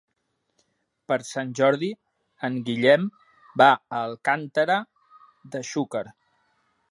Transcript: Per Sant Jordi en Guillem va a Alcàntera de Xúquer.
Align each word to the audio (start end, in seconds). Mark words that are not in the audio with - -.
Per 1.11 1.17
Sant 1.31 1.51
Jordi 1.59 1.89
en 2.47 2.57
Guillem 2.69 3.05
va 3.63 3.69
a 3.75 4.01
Alcàntera 4.07 4.81
de 5.57 5.65
Xúquer. 5.73 6.05